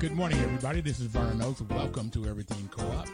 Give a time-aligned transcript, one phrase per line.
[0.00, 0.80] Good morning, everybody.
[0.80, 1.60] This is Vernon Oakes.
[1.60, 3.06] Welcome to Everything Co-op.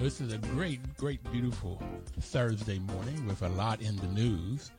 [0.00, 1.82] This is a great, great, beautiful
[2.20, 4.70] Thursday morning with a lot in the news.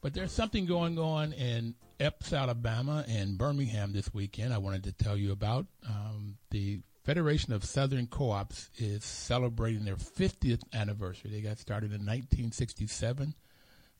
[0.00, 4.54] But there's something going on in Epes, Alabama, and Birmingham this weekend.
[4.54, 5.66] I wanted to tell you about.
[5.88, 11.32] Um, the Federation of Southern Co-ops is celebrating their 50th anniversary.
[11.32, 13.34] They got started in 1967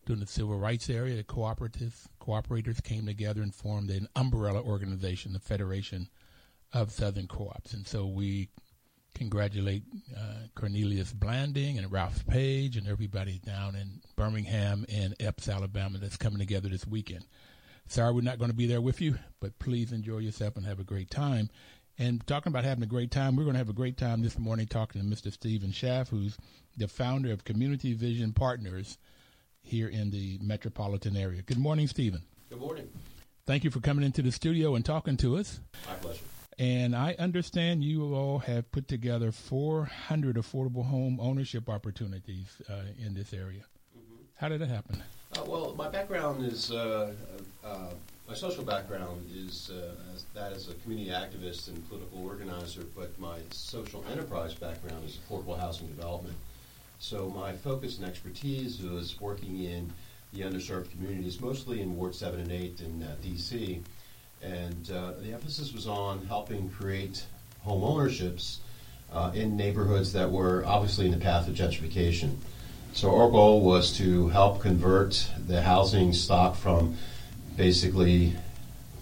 [0.07, 1.11] during the civil rights era.
[1.13, 6.09] The cooperatives, cooperators came together and formed an umbrella organization, the Federation
[6.73, 7.73] of Southern Co-ops.
[7.73, 8.49] And so we
[9.15, 9.83] congratulate
[10.17, 16.17] uh, Cornelius Blanding and Ralph Paige and everybody down in Birmingham and Epes, Alabama that's
[16.17, 17.25] coming together this weekend.
[17.87, 20.79] Sorry we're not going to be there with you, but please enjoy yourself and have
[20.79, 21.51] a great time.
[21.99, 24.39] And talking about having a great time, we're going to have a great time this
[24.39, 25.33] morning talking to Mr.
[25.33, 26.39] Stephen Schaff, who's
[26.77, 28.97] the founder of Community Vision Partners
[29.63, 31.43] here in the metropolitan area.
[31.43, 32.23] Good morning, Stephen.
[32.49, 32.89] Good morning.
[33.47, 35.61] Thank you for coming into the studio and talking to us.
[35.87, 36.21] My pleasure.
[36.61, 43.15] And I understand you all have put together 400 affordable home ownership opportunities uh, in
[43.15, 43.63] this area.
[43.97, 44.17] Mm-hmm.
[44.35, 45.03] How did it happen?
[45.35, 47.13] Uh, well, my background is uh,
[47.65, 47.89] uh
[48.29, 53.19] my social background is uh, as that as a community activist and political organizer, but
[53.19, 56.37] my social enterprise background is affordable housing development.
[56.99, 59.91] So my focus and expertise was working in
[60.35, 63.83] the underserved communities, mostly in Ward 7 and 8 in uh, D.C.
[64.43, 67.25] And uh, the emphasis was on helping create
[67.61, 68.61] home ownerships
[69.13, 72.37] uh, in neighborhoods that were obviously in the path of gentrification.
[72.93, 76.97] So our goal was to help convert the housing stock from
[77.57, 78.35] basically,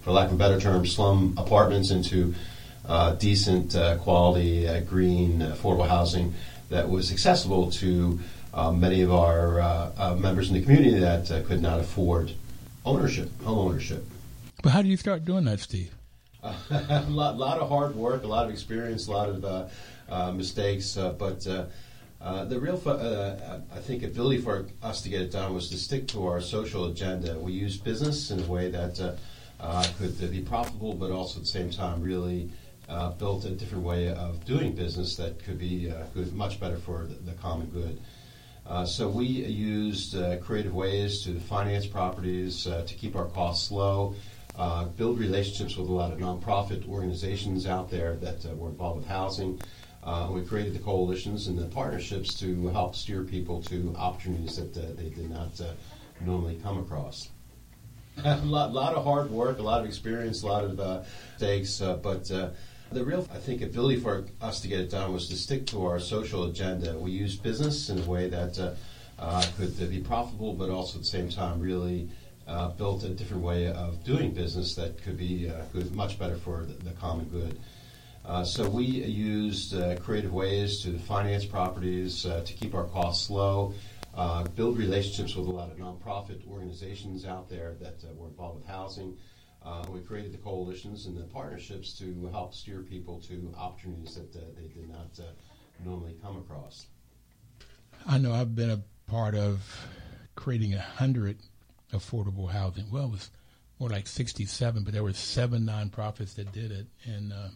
[0.01, 2.35] for lack of a better term, slum apartments into
[2.89, 6.33] uh, decent uh, quality, uh, green, affordable housing
[6.69, 8.19] that was accessible to
[8.53, 12.33] uh, many of our members in the community that could not afford
[12.85, 14.03] ownership, home ownership.
[14.61, 15.93] But how do you start doing that, Steve?
[16.43, 19.67] A lot, lot, of hard work, a lot of experience, a lot of uh,
[20.09, 20.97] uh, mistakes.
[20.97, 21.65] Uh, but uh,
[22.21, 22.81] uh, the real,
[23.73, 26.85] I think, ability for us to get it done was to stick to our social
[26.85, 27.37] agenda.
[27.39, 29.17] We used business in a way that
[29.97, 32.49] could be profitable, but also at the same time really
[33.17, 37.15] built a different way of doing business that could be good, much better for the,
[37.15, 37.97] the common good.
[38.87, 44.15] So we used creative ways to finance properties to keep our costs low,
[44.59, 48.97] uh, build relationships with a lot of nonprofit organizations out there that uh, were involved
[48.97, 49.59] with housing.
[50.03, 54.75] Uh, we created the coalitions and the partnerships to help steer people to opportunities that
[54.77, 55.71] uh, they did not uh,
[56.19, 57.29] normally come across.
[58.25, 61.79] a lot, lot, of hard work, a lot of experience, a lot of uh, mistakes,
[61.79, 65.67] but the real, I think, ability for us to get it done was to stick
[65.67, 66.97] to our social agenda.
[66.97, 68.75] We used business in a way that
[69.55, 72.09] could be profitable, but also at the same time really
[72.49, 76.35] uh, built a different way of doing business that could be uh, good, much better
[76.35, 77.59] for the, the common good.
[78.25, 83.29] Uh, so we used uh, creative ways to finance properties, uh, to keep our costs
[83.29, 83.73] low,
[84.15, 88.67] uh, build relationships with a lot of nonprofit organizations out there that were involved with
[88.67, 89.15] housing.
[89.89, 94.67] we created the coalitions and the partnerships to help steer people to opportunities that they
[94.67, 95.19] did not
[95.85, 96.87] normally come across.
[98.07, 99.61] I know I've been a part of
[100.35, 101.37] creating a hundred
[101.93, 102.89] affordable housing.
[102.91, 103.31] Well, it was
[103.79, 107.47] more like 67, but there were seven nonprofits that did it, and uh,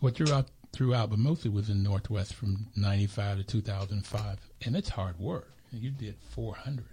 [0.00, 5.18] well, throughout throughout, but mostly was in Northwest from 95 to 2005, and it's hard
[5.18, 5.50] work.
[5.72, 6.84] You did 400.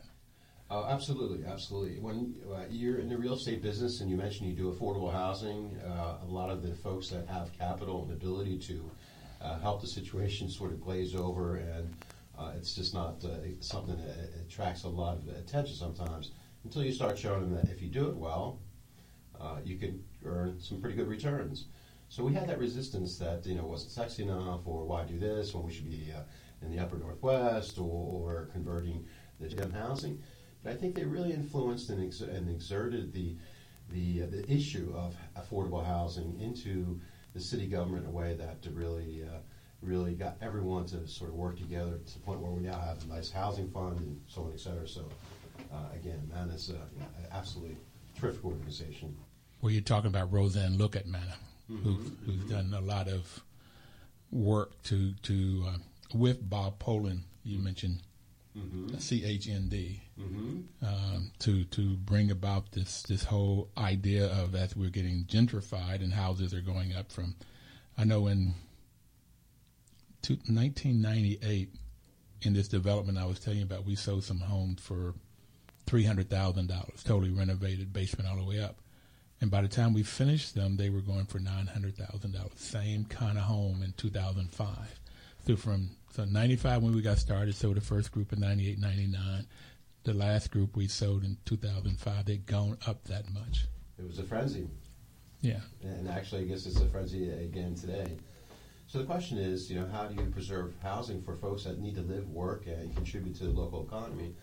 [0.69, 1.99] Oh, absolutely, absolutely.
[1.99, 5.77] When uh, you're in the real estate business and you mentioned you do affordable housing,
[5.85, 8.89] uh, a lot of the folks that have capital and ability to
[9.41, 11.93] uh, help the situation sort of glaze over and
[12.55, 13.29] it's just not uh,
[13.59, 16.31] something that attracts a lot of attention sometimes
[16.63, 18.59] until you start showing them that if you do it well,
[19.39, 21.65] uh, you can earn some pretty good returns.
[22.09, 25.53] So we had that resistance that you know wasn't sexy enough, or why do this
[25.53, 26.21] when we should be uh,
[26.61, 29.05] in the upper northwest, or, or converting
[29.39, 30.21] the gem housing.
[30.63, 33.35] But I think they really influenced and, ex- and exerted the
[33.89, 36.99] the, uh, the issue of affordable housing into
[37.33, 39.39] the city government in a way that really uh,
[39.83, 43.03] really got everyone to sort of work together to the point where we now have
[43.03, 44.87] a nice housing fund and so on, et cetera.
[44.87, 45.07] So,
[45.73, 47.77] uh, again, Manna is uh, an absolutely
[48.19, 49.15] terrific organization.
[49.61, 51.35] Well, you're talking about Roseanne Look at Manna,
[51.71, 51.83] Mm-hmm.
[51.93, 53.41] who's, who's done a lot of
[54.31, 55.77] work to to uh,
[56.13, 57.21] with Bob Pohlman.
[57.43, 58.01] You mentioned
[58.57, 58.95] Mm-hmm.
[58.97, 60.85] CHND Mm-hmm.
[60.85, 66.13] um, to to bring about this this whole idea of as we're getting gentrified and
[66.13, 67.33] houses are going up from.
[67.97, 68.53] I know in
[70.23, 71.69] two, 1998,
[72.41, 75.13] in this development I was telling you about, we sold some homes for
[75.85, 78.77] three hundred thousand dollars, totally renovated, basement all the way up.
[79.41, 82.53] And by the time we finished them, they were going for nine hundred thousand dollars.
[82.55, 84.99] Same kind of home in two thousand five.
[85.45, 88.79] So from so ninety five when we got started, sold the first group in 98,
[88.79, 89.45] 99.
[90.05, 93.65] The last group we sold in two thousand five, they'd gone up that much.
[93.99, 94.67] It was a frenzy.
[95.41, 95.59] Yeah.
[95.81, 98.17] And actually, I guess it's a frenzy again today.
[98.93, 101.95] So the question is, you know, how do you preserve housing for folks that need
[101.95, 104.35] to live, work, and contribute to the local economy?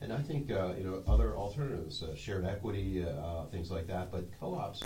[0.00, 4.10] And I think, uh, you know, other alternatives, uh, shared equity, uh, things like that.
[4.10, 4.82] But co-ops,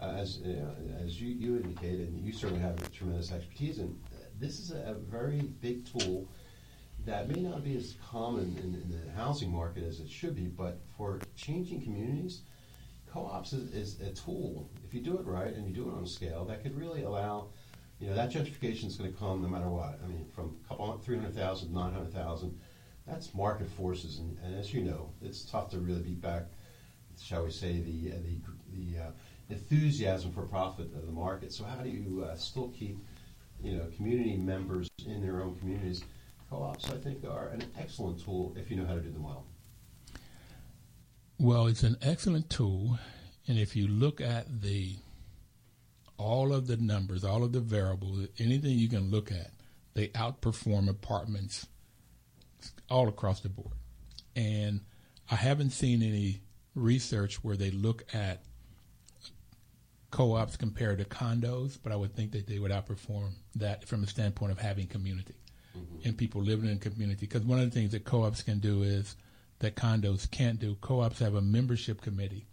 [0.00, 0.66] uh, as uh,
[1.00, 3.96] as you, you indicated, and you certainly have tremendous expertise in,
[4.40, 6.26] this is a, a very big tool
[7.06, 10.48] that may not be as common in, in the housing market as it should be,
[10.48, 12.42] but for changing communities,
[13.12, 14.68] co-ops is, is a tool.
[14.84, 17.50] If you do it right and you do it on scale, that could really allow,
[18.00, 20.00] you know, that gentrification is going to come no matter what.
[20.02, 22.58] I mean, from a couple, 300,000, 900,000,
[23.06, 24.18] that's market forces.
[24.18, 26.44] And, and as you know, it's tough to really beat back,
[27.22, 29.10] shall we say, the, uh, the, the uh,
[29.50, 31.52] enthusiasm for profit of the market.
[31.52, 32.96] So how do you uh, still keep,
[33.62, 36.02] you know, community members in their own communities?
[36.48, 39.44] Co-ops, I think, are an excellent tool if you know how to do them well.
[41.38, 42.98] Well, it's an excellent tool,
[43.46, 44.96] and if you look at the
[46.20, 49.50] all of the numbers, all of the variables, anything you can look at,
[49.94, 51.66] they outperform apartments
[52.90, 53.72] all across the board.
[54.36, 54.80] And
[55.30, 56.42] I haven't seen any
[56.74, 58.42] research where they look at
[60.10, 64.06] co-ops compared to condos, but I would think that they would outperform that from the
[64.06, 65.36] standpoint of having community
[65.76, 66.06] mm-hmm.
[66.06, 67.26] and people living in community.
[67.26, 69.16] Because one of the things that co-ops can do is
[69.60, 70.76] that condos can't do.
[70.82, 72.46] Co-ops have a membership committee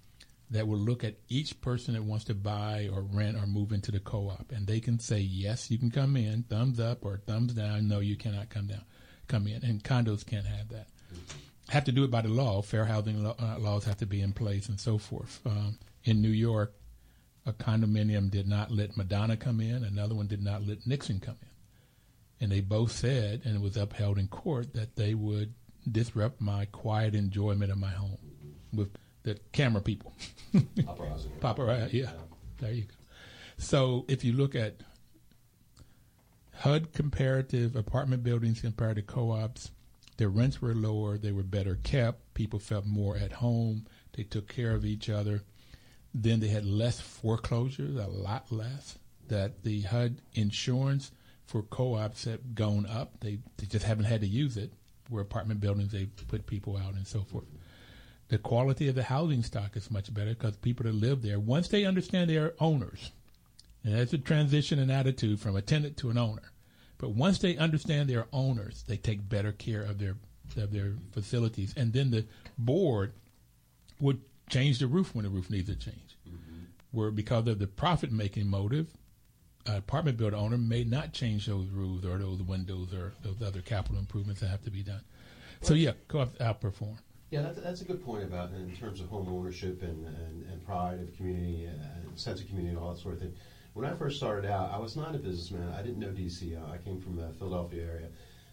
[0.49, 3.91] that will look at each person that wants to buy or rent or move into
[3.91, 7.53] the co-op, and they can say yes, you can come in, thumbs up or thumbs
[7.53, 7.87] down.
[7.87, 8.83] No, you cannot come down,
[9.27, 9.63] come in.
[9.63, 10.87] And condos can't have that.
[11.69, 12.61] Have to do it by the law.
[12.61, 15.41] Fair housing law, uh, laws have to be in place and so forth.
[15.45, 16.73] Um, in New York,
[17.45, 19.83] a condominium did not let Madonna come in.
[19.83, 21.49] Another one did not let Nixon come in
[22.39, 25.53] and they both said, and it was upheld in court, that they would
[25.89, 28.17] disrupt my quiet enjoyment of my home
[28.73, 28.89] with
[29.27, 30.13] the camera people.
[30.55, 31.27] Paparazzi.
[31.41, 32.11] Paparazzi, yeah.
[32.59, 32.93] There you go.
[33.57, 34.77] So if you look at
[36.55, 39.71] HUD comparative apartment buildings compared to co-ops,
[40.15, 44.47] their rents were lower, they were better kept, people felt more at home, they took
[44.47, 45.43] care of each other.
[46.13, 48.97] Then they had less foreclosures, a lot less.
[49.27, 51.11] That the HUD insurance
[51.45, 53.19] for co-ops had gone up.
[53.19, 54.71] They, they just haven't had to use it.
[55.09, 57.45] Where apartment buildings, they put people out and so forth.
[58.29, 61.69] The quality of the housing stock is much better because people that live there, once
[61.69, 63.11] they understand they are owners,
[63.83, 66.51] and that's a transition in attitude from a tenant to an owner.
[66.97, 70.15] But once they understand they're owners, they take better care of their
[70.57, 72.25] of their facilities, and then the
[72.57, 73.13] board
[73.99, 76.17] would change the roof when the roof needs a change.
[76.27, 76.65] Mm-hmm.
[76.91, 78.87] Where because of the profit making motive,
[79.65, 83.61] an apartment building owner may not change those roofs or those windows or those other
[83.61, 85.01] capital improvements that have to be done.
[85.61, 86.97] So yeah, co-ops outperform.
[87.29, 90.65] Yeah, that's, that's a good point about in terms of home ownership and, and, and
[90.65, 93.33] pride of community and, and sense of community and all that sort of thing.
[93.73, 95.69] When I first started out, I was not a businessman.
[95.77, 96.57] I didn't know DC.
[96.57, 98.07] Uh, I came from the Philadelphia area.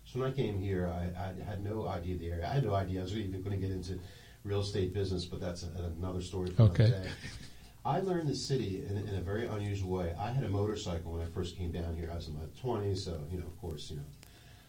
[0.04, 2.46] So when I came here, I, I had no idea of the area.
[2.48, 3.98] I had no idea I was even going to get into
[4.42, 6.84] real estate business, but that's a, another story for Okay.
[6.86, 7.10] another day.
[7.86, 10.14] I learned the city in, in a very unusual way.
[10.18, 12.10] I had a motorcycle when I first came down here.
[12.12, 14.02] I was in my 20s, so, you know, of course, you know,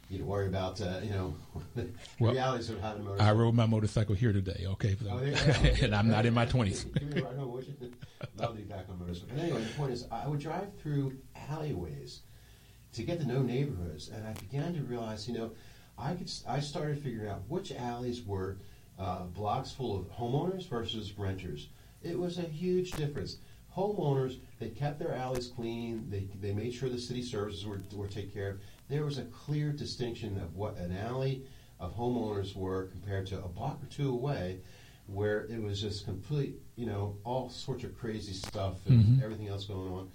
[0.09, 1.35] you don't worry about, uh, you know,
[1.75, 1.87] the
[2.19, 3.27] Well, realities of having a I motorcycle.
[3.27, 4.65] I rode my motorcycle here today.
[4.67, 6.83] Okay, Oh, there you and I'm not in my twenties.
[6.99, 7.91] Give me a ride home, would you?
[8.37, 9.29] Love to be back on motorcycle.
[9.35, 11.17] But anyway, the point is, I would drive through
[11.49, 12.21] alleyways
[12.93, 15.51] to get to know neighborhoods, and I began to realize, you know,
[15.97, 16.31] I could.
[16.47, 18.57] I started figuring out which alleys were
[18.99, 21.69] uh, blocks full of homeowners versus renters.
[22.03, 23.37] It was a huge difference.
[23.75, 26.07] Homeowners, they kept their alleys clean.
[26.09, 28.59] They, they made sure the city services were, were taken care of.
[28.87, 31.43] There was a clear distinction of what an alley
[31.79, 34.59] of homeowners were compared to a block or two away,
[35.07, 39.23] where it was just complete, you know, all sorts of crazy stuff and Mhm.
[39.23, 40.09] everything else going on.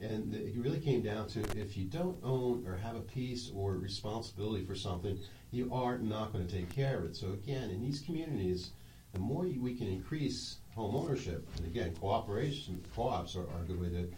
[0.00, 3.76] And it really came down to if you don't own or have a piece or
[3.76, 5.18] responsibility for something,
[5.50, 7.16] you are not going to take care of it.
[7.16, 8.70] So again, in these communities,
[9.12, 13.80] the more we can increase home ownership, and again, cooperation, co-ops are, are a good
[13.80, 14.08] way to,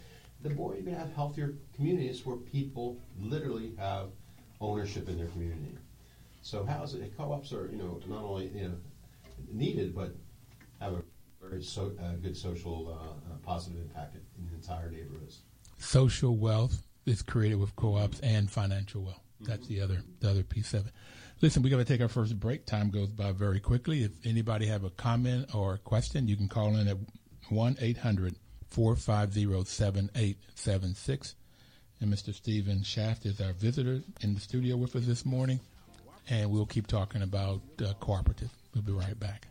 [0.43, 4.07] the more you're going to have healthier communities where people literally have
[4.59, 5.77] ownership in their community.
[6.41, 8.75] So housing co-ops are, you know, not only you know
[9.51, 10.15] needed, but
[10.79, 11.03] have a
[11.41, 15.39] very so, uh, good social uh, uh, positive impact in the entire neighborhoods.
[15.77, 19.21] Social wealth is created with co-ops and financial wealth.
[19.41, 19.73] That's mm-hmm.
[19.73, 20.93] the other the other piece of it.
[21.41, 22.65] Listen, we got to take our first break.
[22.65, 24.03] Time goes by very quickly.
[24.03, 26.97] If anybody have a comment or a question, you can call in at
[27.49, 28.39] one 450
[28.71, 31.35] 7876
[31.99, 32.33] And Mr.
[32.33, 35.59] Stephen Schaff is our visitor in the studio with us this morning
[36.29, 38.49] and we'll keep talking about uh, cooperative.
[38.73, 39.47] We'll be right back.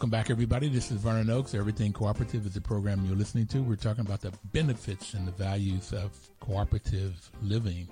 [0.00, 0.70] Welcome back, everybody.
[0.70, 1.52] This is Vernon Oakes.
[1.52, 3.62] Everything Cooperative is the program you're listening to.
[3.62, 7.86] We're talking about the benefits and the values of cooperative living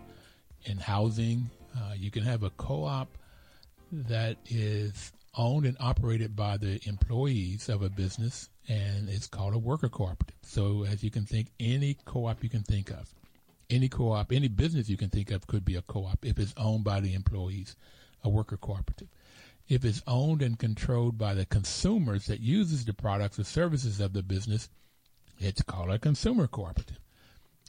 [0.65, 1.51] in housing.
[1.77, 3.09] Uh, you can have a co-op
[3.93, 9.59] that is owned and operated by the employees of a business, and it's called a
[9.59, 10.35] worker cooperative.
[10.41, 13.13] So, as you can think, any co-op you can think of,
[13.69, 16.85] any co-op, any business you can think of could be a co-op if it's owned
[16.85, 17.77] by the employees,
[18.25, 19.09] a worker cooperative
[19.69, 24.15] if it's owned and controlled by the consumers that uses the products or services of
[24.15, 24.69] the business,
[25.39, 26.99] it's called a consumer cooperative.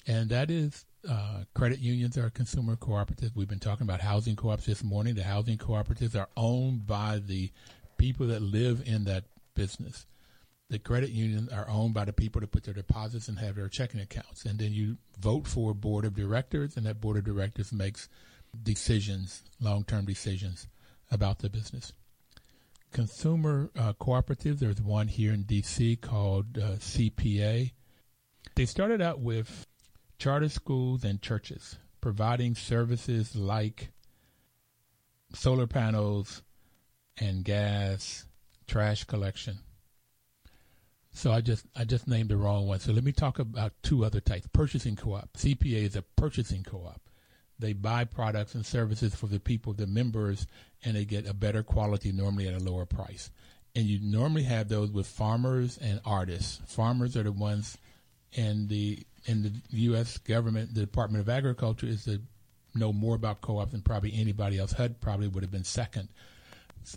[0.07, 3.35] And that is uh, credit unions are consumer cooperatives.
[3.35, 5.15] We've been talking about housing co-ops this morning.
[5.15, 7.51] The housing cooperatives are owned by the
[7.97, 10.05] people that live in that business.
[10.69, 13.67] The credit unions are owned by the people that put their deposits and have their
[13.67, 14.45] checking accounts.
[14.45, 18.07] And then you vote for a board of directors, and that board of directors makes
[18.63, 20.67] decisions, long-term decisions
[21.11, 21.93] about the business.
[22.91, 25.97] Consumer uh, cooperative, there's one here in D.C.
[25.97, 27.71] called uh, CPA.
[28.55, 29.67] They started out with
[30.17, 33.89] charter schools and churches providing services like
[35.33, 36.41] solar panels
[37.17, 38.25] and gas,
[38.67, 39.59] trash collection.
[41.11, 42.79] So I just I just named the wrong one.
[42.79, 44.47] So let me talk about two other types.
[44.53, 45.33] Purchasing co-op.
[45.33, 47.01] CPA is a purchasing co-op.
[47.59, 50.47] They buy products and services for the people, the members,
[50.83, 53.29] and they get a better quality normally at a lower price.
[53.75, 56.61] And you normally have those with farmers and artists.
[56.67, 57.77] Farmers are the ones
[58.33, 60.17] in the in the U.S.
[60.19, 62.21] government, the Department of Agriculture is to
[62.73, 64.71] know more about co-ops than probably anybody else.
[64.71, 66.07] HUD probably would have been second,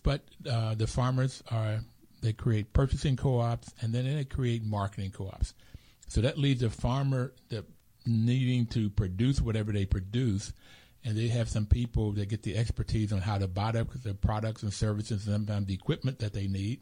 [0.02, 1.80] but uh, the farmers are
[2.20, 5.54] they create purchasing co-ops and then they create marketing co-ops.
[6.06, 7.64] So that leaves the farmer the
[8.06, 10.52] needing to produce whatever they produce,
[11.04, 14.14] and they have some people that get the expertise on how to buy the, the
[14.14, 16.80] products and services and sometimes um, the equipment that they need.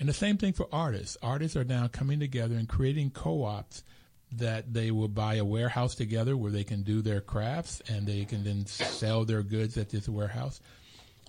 [0.00, 1.16] And the same thing for artists.
[1.22, 3.84] Artists are now coming together and creating co-ops
[4.32, 8.24] that they will buy a warehouse together where they can do their crafts and they
[8.24, 10.60] can then sell their goods at this warehouse.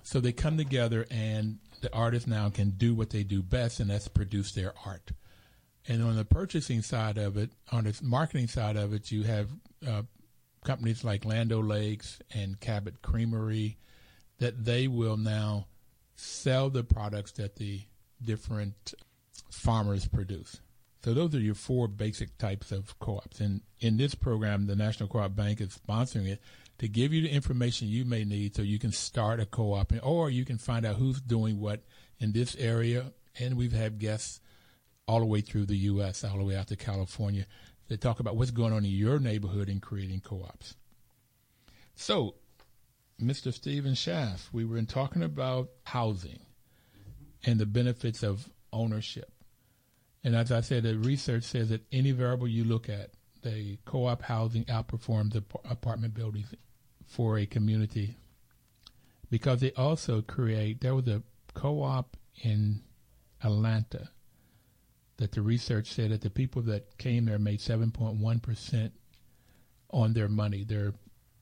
[0.01, 3.89] So they come together and the artists now can do what they do best and
[3.89, 5.11] that's produce their art.
[5.87, 9.49] And on the purchasing side of it, on the marketing side of it, you have
[9.87, 10.01] uh,
[10.63, 13.77] companies like Land Lakes and Cabot Creamery
[14.39, 15.67] that they will now
[16.15, 17.81] sell the products that the
[18.21, 18.93] different
[19.49, 20.59] farmers produce.
[21.03, 23.39] So those are your four basic types of co-ops.
[23.39, 26.41] And in this program, the National Co-op Bank is sponsoring it
[26.79, 30.31] to give you the information you may need so you can start a co-op or
[30.31, 31.83] you can find out who's doing what
[32.19, 33.13] in this area.
[33.39, 34.39] And we've had guests
[35.07, 37.45] all the way through the U.S., all the way out to California.
[37.87, 40.75] They talk about what's going on in your neighborhood and creating co-ops.
[41.95, 42.35] So,
[43.21, 43.53] Mr.
[43.53, 46.39] Stephen Schaff, we were talking about housing
[47.45, 49.31] and the benefits of ownership.
[50.23, 53.11] And as I said, the research says that any variable you look at,
[53.43, 56.53] the co-op housing outperforms the apartment buildings
[57.05, 58.17] for a community
[59.29, 61.21] because they also create, there was a
[61.53, 62.81] co-op in
[63.43, 64.09] Atlanta
[65.17, 68.91] that the research said that the people that came there made 7.1%
[69.91, 70.93] on their money, their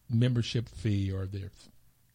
[0.10, 1.50] membership fee or their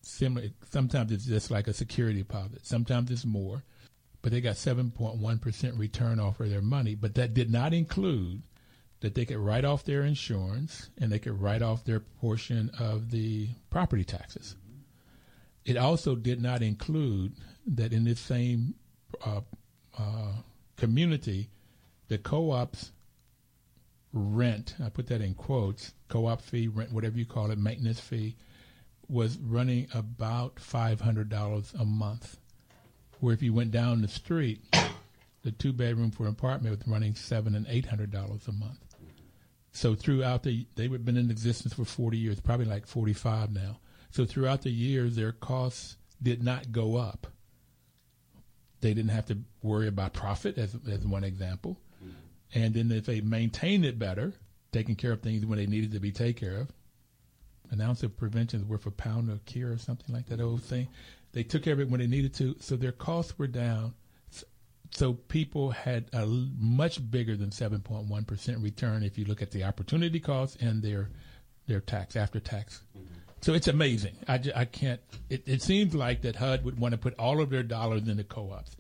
[0.03, 0.49] similar.
[0.71, 2.65] Sometimes it's just like a security deposit.
[2.65, 3.65] Sometimes it's more,
[4.23, 6.95] but they got 7.1% return off of their money.
[6.95, 8.43] But that did not include
[9.01, 13.11] that they could write off their insurance and they could write off their portion of
[13.11, 14.57] the property taxes.
[15.65, 17.35] It also did not include
[17.67, 18.75] that in this same
[19.25, 19.43] uh,
[19.99, 20.33] uh,
[20.79, 21.51] community,
[22.09, 22.93] the co-ops
[24.13, 28.37] rent, I put that in quotes, co-op fee, rent, whatever you call it, maintenance fee,
[29.09, 32.39] was running about $500 a month.
[33.21, 34.63] Where if you went down the street,
[35.43, 38.79] the two bedroom for an apartment was running seven and eight hundred dollars a month.
[39.73, 43.79] So throughout the, they've been in existence for 40 years, probably like 45 now.
[44.11, 47.27] So throughout the years, their costs did not go up.
[48.81, 51.81] They didn't have to worry about profit, as, as one example.
[52.03, 52.59] Mm-hmm.
[52.61, 54.33] And then if they maintained it better,
[54.73, 56.69] taking care of things when they needed to be taken care of,
[57.71, 60.63] an ounce of prevention is worth a pound of cure or something like that old
[60.63, 60.89] thing.
[61.33, 63.95] They took care of it when they needed to, so their costs were down.
[64.91, 70.19] So people had a much bigger than 7.1% return if you look at the opportunity
[70.19, 71.11] cost and their
[71.67, 72.81] their tax after tax.
[72.97, 73.18] Mm-hmm.
[73.41, 74.17] So it's amazing.
[74.27, 75.01] I, I can't.
[75.31, 78.25] It, it seems like that HUD would want to put all of their dollars into
[78.25, 78.77] co-ops.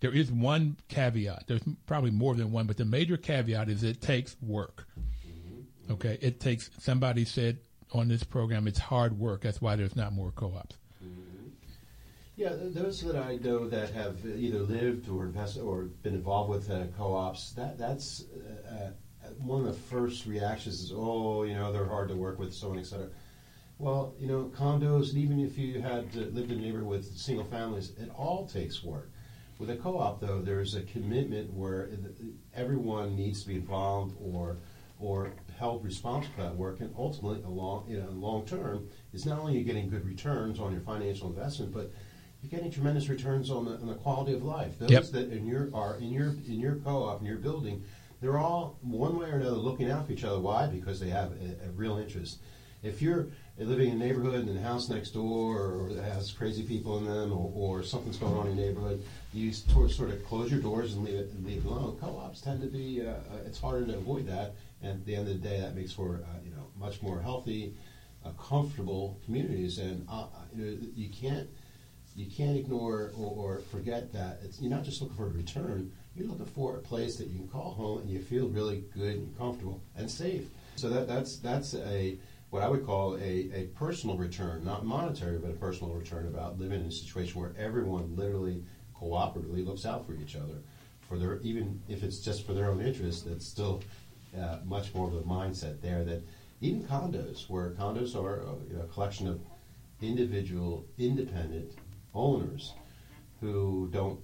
[0.00, 1.44] There is one caveat.
[1.46, 4.86] There's probably more than one, but the major caveat is it takes work.
[4.98, 5.92] Mm-hmm.
[5.94, 6.70] Okay, it takes.
[6.78, 7.58] Somebody said
[7.92, 9.42] on this program, it's hard work.
[9.42, 10.76] That's why there's not more co-ops.
[11.04, 11.48] Mm-hmm.
[12.36, 16.70] Yeah, those that I know that have either lived or invested or been involved with
[16.70, 18.24] uh, co-ops, that that's
[18.70, 18.90] uh,
[19.24, 22.52] uh, one of the first reactions is, oh, you know, they're hard to work with,
[22.54, 23.08] so on, et cetera.
[23.78, 27.16] Well, you know, condos, and even if you had uh, lived in a neighborhood with
[27.16, 29.10] single families, it all takes work.
[29.58, 31.90] With a co-op, though, there's a commitment where
[32.54, 34.58] everyone needs to be involved or
[34.98, 39.26] or held responsible for that work, and ultimately, a long, you know, long term, is
[39.26, 41.92] not only you getting good returns on your financial investment, but
[42.42, 44.78] you're getting tremendous returns on the, on the quality of life.
[44.78, 45.04] Those yep.
[45.12, 47.84] that in your are in your in your co-op in your building,
[48.22, 50.40] they're all one way or another looking out for each other.
[50.40, 50.66] Why?
[50.66, 52.38] Because they have a, a real interest.
[52.82, 56.98] If you're living in a neighborhood and the house next door or has crazy people
[56.98, 60.60] in them or, or something's going on in your neighborhood, you sort of close your
[60.60, 61.96] doors and leave it, leave it alone.
[61.98, 64.54] Co-ops tend to be, uh, uh, it's harder to avoid that.
[64.82, 67.20] And at the end of the day, that makes for, uh, you know, much more
[67.20, 67.74] healthy,
[68.24, 69.78] uh, comfortable communities.
[69.78, 71.48] And, uh, you know, you can't,
[72.14, 76.28] you can't ignore or, or forget that you're not just looking for a return, you're
[76.28, 79.38] looking for a place that you can call home and you feel really good and
[79.38, 80.44] comfortable and safe.
[80.76, 82.18] So that, that's, that's a,
[82.50, 86.58] what I would call a, a personal return, not monetary, but a personal return about
[86.58, 88.62] living in a situation where everyone literally
[88.94, 90.60] cooperatively looks out for each other.
[91.08, 93.80] For their, even if it's just for their own interest, that's still
[94.36, 96.02] uh, much more of a mindset there.
[96.02, 96.20] That
[96.60, 98.42] even condos, where condos are
[98.76, 99.38] a, a collection of
[100.00, 101.72] individual, independent
[102.14, 102.72] owners
[103.40, 104.16] who don't,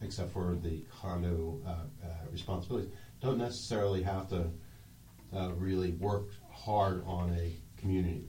[0.00, 1.68] except for the condo uh,
[2.04, 2.90] uh, responsibilities,
[3.20, 4.48] don't necessarily have to
[5.32, 8.24] uh, really work hard on a community?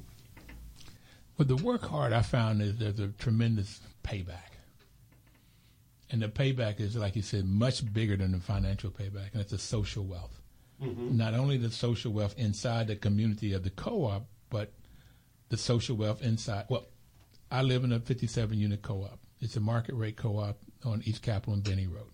[1.37, 4.53] Well, the work hard I found is there's a tremendous payback.
[6.09, 9.53] And the payback is, like you said, much bigger than the financial payback, and it's
[9.53, 10.39] a social wealth.
[10.81, 11.17] Mm-hmm.
[11.17, 14.73] Not only the social wealth inside the community of the co op, but
[15.49, 16.65] the social wealth inside.
[16.69, 16.85] Well,
[17.49, 19.19] I live in a 57 unit co op.
[19.39, 22.11] It's a market rate co op on East Capitol and Benning Road.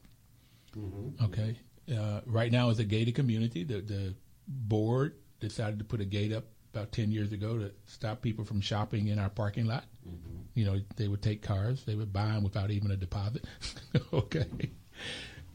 [0.78, 1.26] Mm-hmm.
[1.26, 1.60] Okay.
[1.94, 3.64] Uh, right now, it's a gated community.
[3.64, 4.16] The, the
[4.48, 8.62] board decided to put a gate up about 10 years ago to stop people from
[8.62, 9.86] shopping in our parking lot.
[10.08, 10.42] Mm-hmm.
[10.54, 13.46] You know, they would take cars, they would buy them without even a deposit.
[14.14, 14.48] okay.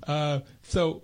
[0.06, 1.02] Uh, so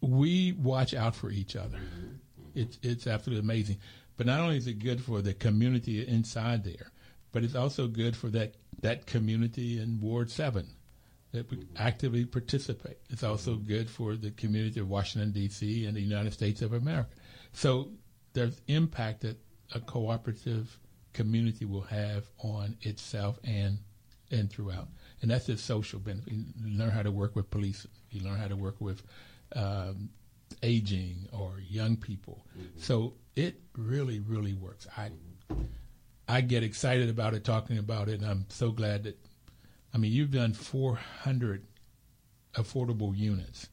[0.00, 1.78] we watch out for each other.
[1.78, 2.14] Mm-hmm.
[2.54, 3.78] It's, it's absolutely amazing.
[4.16, 6.92] But not only is it good for the community inside there,
[7.32, 10.68] but it's also good for that, that community in Ward 7
[11.34, 12.96] that actively participate.
[13.10, 15.84] It's also good for the community of Washington, D.C.
[15.86, 17.10] and the United States of America.
[17.52, 17.90] So
[18.32, 19.36] there's impact that
[19.74, 20.78] a cooperative
[21.12, 23.78] community will have on itself and
[24.30, 24.88] and throughout.
[25.22, 26.32] And that's the social benefit.
[26.32, 27.86] You learn how to work with police.
[28.10, 29.02] You learn how to work with
[29.54, 30.10] um,
[30.62, 32.44] aging or young people.
[32.58, 32.80] Mm-hmm.
[32.80, 34.86] So it really, really works.
[34.96, 35.10] I
[36.26, 39.18] I get excited about it, talking about it, and I'm so glad that
[39.94, 41.64] I mean, you've done 400
[42.54, 43.68] affordable units,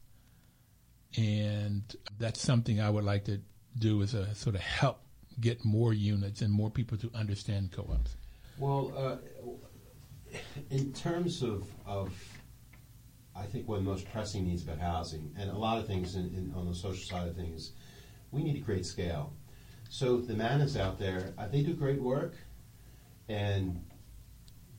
[1.16, 1.82] and
[2.18, 3.40] that's something I would like to
[3.76, 5.00] do as a sort of help
[5.40, 8.16] get more units and more people to understand co-ops.
[8.56, 9.16] Well, uh,
[10.70, 12.12] in terms of, of,
[13.34, 16.14] I think one of the most pressing needs about housing, and a lot of things
[16.14, 17.72] in, in, on the social side of things,
[18.30, 19.32] we need to create scale.
[19.88, 22.34] So the Mannas out there, uh, they do great work,
[23.28, 23.84] and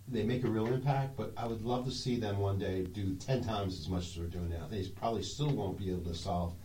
[0.08, 3.16] they make a real impact, but I would love to see them one day do
[3.16, 4.68] 10 times as much as they're doing now.
[4.70, 6.56] They probably still won't be able to solve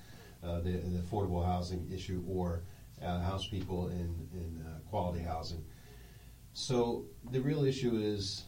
[0.43, 2.63] uh, the, the, affordable housing issue or
[3.03, 5.65] uh, house people in, in uh, quality housing.
[6.53, 8.45] So the real issue is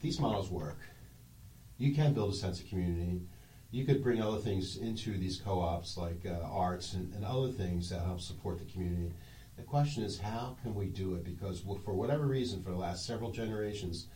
[0.00, 0.78] these models work.
[1.78, 3.22] You can build a sense of community.
[3.70, 7.90] You could bring other things into these co-ops like uh, arts and, and other things
[7.90, 9.12] that help support the community.
[9.56, 11.24] The question is, how can we do it?
[11.24, 14.08] Because for whatever reason, for the last several generations,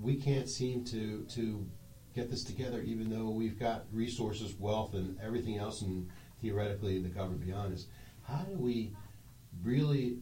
[0.00, 1.66] we can't seem to to
[2.14, 6.08] get this together, even though we've got resources, wealth, and everything else, and
[6.40, 7.86] theoretically the government beyond us.
[8.24, 8.92] How do we
[9.62, 10.18] really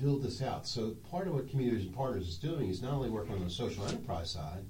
[0.00, 0.66] build this out?
[0.66, 3.50] So part of what Communities and Partners is doing is not only working on the
[3.50, 4.64] social enterprise side,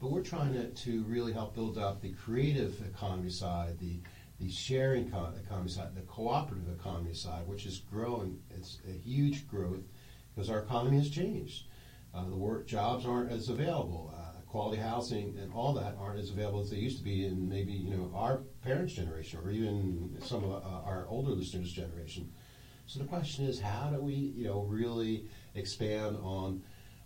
[0.00, 4.00] but we're trying to, to really help build up the creative economy side, the
[4.40, 8.38] the sharing economy side, the cooperative economy side, which is growing.
[8.50, 9.84] It's a huge growth
[10.34, 11.64] because our economy has changed.
[12.14, 14.12] Uh, the work jobs aren't as available.
[14.16, 17.48] Uh, quality housing and all that aren't as available as they used to be in
[17.48, 22.32] maybe you know our parents' generation or even some of uh, our older listeners' generation.
[22.86, 26.62] So the question is, how do we you know really expand on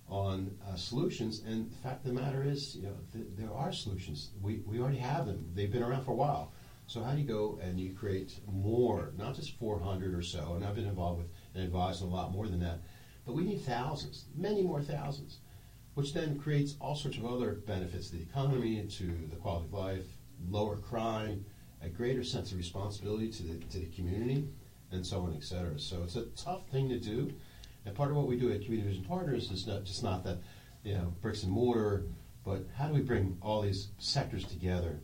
[0.08, 1.42] on uh, solutions?
[1.46, 4.30] And the fact of the matter is, you know, th- there are solutions.
[4.40, 5.50] We we already have them.
[5.54, 6.52] They've been around for a while.
[6.86, 10.64] So how do you go and you create more, not just 400 or so, and
[10.64, 12.80] I've been involved with and advised a lot more than that,
[13.24, 15.38] but we need thousands, many more thousands,
[15.94, 19.72] which then creates all sorts of other benefits to the economy, to the quality of
[19.72, 20.04] life,
[20.50, 21.44] lower crime,
[21.82, 24.46] a greater sense of responsibility to the, to the community,
[24.90, 25.78] and so on, et cetera.
[25.78, 27.32] So it's a tough thing to do.
[27.86, 30.38] And part of what we do at Community Vision Partners is not just not that,
[30.82, 32.04] you know, bricks and mortar,
[32.44, 35.00] but how do we bring all these sectors together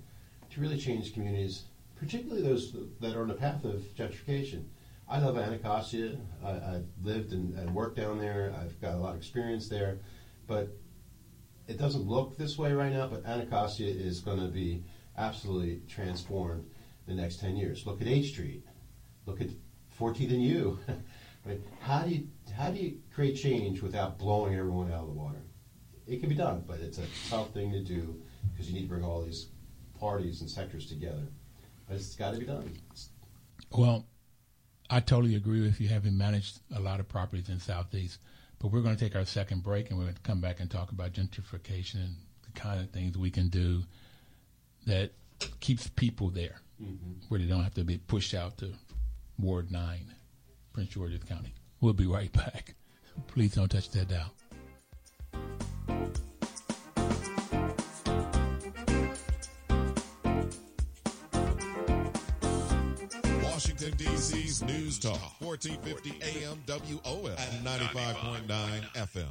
[0.50, 1.64] to really change communities,
[2.00, 4.64] particularly those that are on the path of gentrification.
[5.06, 6.16] I love Anacostia.
[6.42, 8.54] I, have lived and, worked down there.
[8.58, 9.98] I've got a lot of experience there,
[10.46, 10.68] but
[11.68, 13.06] it doesn't look this way right now.
[13.06, 14.82] But Anacostia is going to be
[15.18, 16.70] absolutely transformed
[17.06, 17.86] in the next ten years.
[17.86, 18.64] Look at H Street.
[19.26, 19.48] Look at
[19.98, 20.78] 14th and U.
[21.44, 21.60] right?
[21.80, 25.42] How do you how do you create change without blowing everyone out of the water?
[26.06, 28.88] It can be done, but it's a tough thing to do because you need to
[28.88, 29.48] bring all these
[29.98, 31.28] parties and sectors together.
[31.90, 32.72] It's got to be done.
[33.72, 34.06] Well,
[34.88, 38.18] I totally agree with you, having managed a lot of properties in Southeast.
[38.58, 40.70] But we're going to take our second break and we're going to come back and
[40.70, 43.82] talk about gentrification and the kind of things we can do
[44.86, 45.12] that
[45.60, 47.12] keeps people there, mm-hmm.
[47.28, 48.72] where they don't have to be pushed out to
[49.38, 50.14] Ward 9,
[50.72, 51.54] Prince George's County.
[51.80, 52.74] We'll be right back.
[53.28, 54.34] Please don't touch that dial.
[64.60, 69.26] D.C.'s News Talk, 1450 AM WOL and 95.9 FM.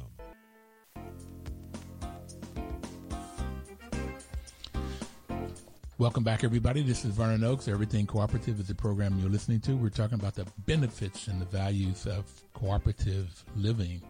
[5.98, 6.82] Welcome back, everybody.
[6.82, 7.68] This is Vernon Oakes.
[7.68, 9.76] Everything Cooperative is the program you're listening to.
[9.76, 14.02] We're talking about the benefits and the values of cooperative living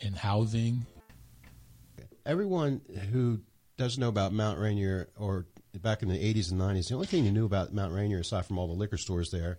[0.00, 0.84] in housing.
[2.26, 2.80] Everyone
[3.12, 3.40] who
[3.78, 5.46] doesn't know about Mount Rainier or
[5.80, 8.44] back in the 80s and 90s, the only thing you knew about Mount Rainier, aside
[8.44, 9.58] from all the liquor stores there,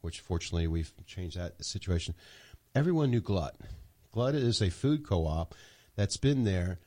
[0.00, 2.14] which fortunately we've changed that situation,
[2.74, 3.56] everyone knew Glut.
[4.12, 5.54] Glut is a food co op
[5.96, 6.78] that's been there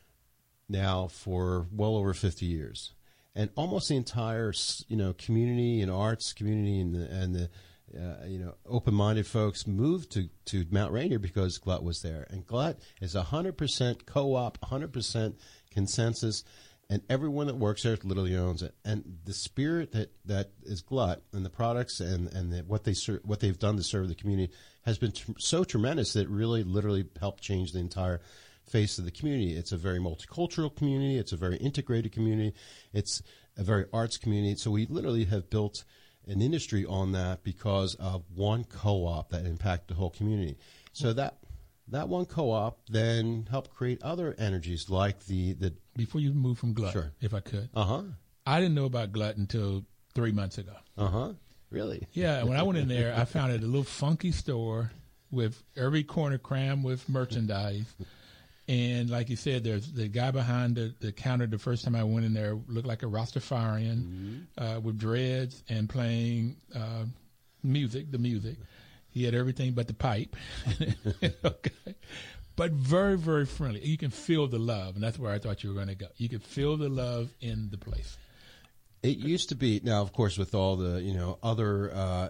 [0.70, 2.94] now for well over 50 years.
[3.36, 4.54] And almost the entire,
[4.88, 7.50] you know, community and arts community and the, and the
[7.98, 12.26] uh, you know, open-minded folks moved to, to Mount Rainier because Glut was there.
[12.30, 15.34] And Glut is 100% co-op, 100%
[15.72, 16.44] consensus
[16.92, 18.76] and everyone that works there literally owns it.
[18.84, 22.94] And the spirit that, that is Glut and the products and and the, what they
[22.94, 26.30] ser- what they've done to serve the community has been tr- so tremendous that it
[26.30, 28.20] really literally helped change the entire
[28.70, 29.56] face of the community.
[29.56, 31.18] It's a very multicultural community.
[31.18, 32.54] It's a very integrated community.
[32.92, 33.24] It's
[33.58, 34.56] a very arts community.
[34.56, 35.86] So we literally have built
[36.28, 40.58] an industry on that because of one co-op that impacted the whole community.
[40.92, 41.38] So that
[41.92, 45.74] that one co-op then helped create other energies like the the.
[45.96, 47.12] Before you move from Glut, sure.
[47.22, 47.70] if I could.
[47.74, 48.04] Uh huh.
[48.46, 50.74] I didn't know about Glut until three months ago.
[50.98, 51.34] Uh huh.
[51.70, 52.08] Really?
[52.14, 52.44] Yeah.
[52.44, 54.92] When I went in there, I found it a little funky store
[55.32, 57.86] with every corner crammed with merchandise.
[58.68, 61.48] And like you said, there's the guy behind the, the counter.
[61.48, 64.64] The first time I went in there, looked like a Rastafarian mm-hmm.
[64.64, 67.06] uh, with dreads and playing uh,
[67.64, 68.58] music, the music.
[69.12, 70.36] He had everything but the pipe.
[71.46, 71.96] okay.
[72.56, 73.86] But very, very friendly.
[73.86, 76.08] You can feel the love, and that's where I thought you were going to go.
[76.18, 78.18] You could feel the love in the place.
[79.04, 82.30] It used to be now, of course, with all the you know other uh,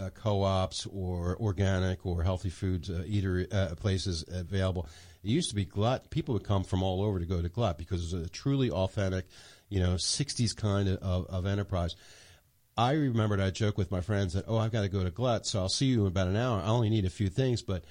[0.00, 4.86] uh, co-ops or organic or healthy foods uh, eater uh, places available.
[5.24, 6.10] It used to be Glut.
[6.10, 8.70] People would come from all over to go to Glut because it was a truly
[8.70, 9.26] authentic,
[9.68, 11.96] you know, '60s kind of, of, of enterprise.
[12.76, 15.46] I remembered I joke with my friends that, oh, I've got to go to Glut,
[15.46, 16.60] so I'll see you in about an hour.
[16.60, 17.84] I only need a few things, but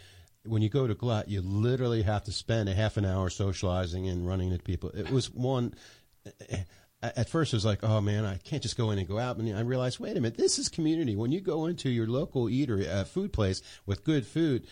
[0.44, 4.08] when you go to Glut, you literally have to spend a half an hour socializing
[4.08, 4.90] and running into people.
[4.90, 5.76] It was one.
[7.04, 9.38] At first, it was like, oh man, I can't just go in and go out.
[9.38, 11.16] And I realized, wait a minute, this is community.
[11.16, 14.66] When you go into your local eatery, uh, food place with good food,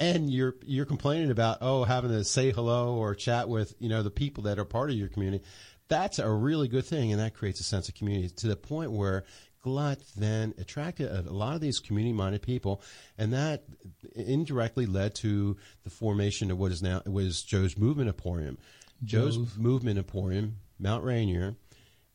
[0.00, 4.02] and you're you're complaining about oh having to say hello or chat with you know
[4.02, 5.44] the people that are part of your community,
[5.88, 8.92] that's a really good thing, and that creates a sense of community to the point
[8.92, 9.24] where
[9.64, 12.82] Glut then attracted a, lot of these community-minded people,
[13.16, 13.64] and that
[14.14, 18.58] indirectly led to the formation of what is now was Joe's Movement Emporium.
[19.02, 21.56] Joe's, Movement Emporium, Mount Rainier.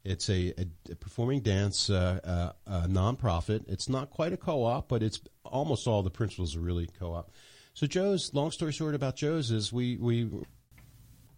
[0.04, 3.68] It's a, a, a performing dance uh, uh, nonprofit.
[3.68, 7.32] It's not quite a co-op, but it's almost all the principles are really co-op.
[7.74, 10.30] So Joe's, long story short about Joe's is we we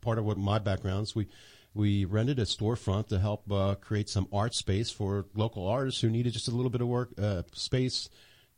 [0.02, 1.28] part of what my background is we
[1.74, 6.10] we rented a storefront to help uh, create some art space for local artists who
[6.10, 8.10] needed just a little bit of work uh, space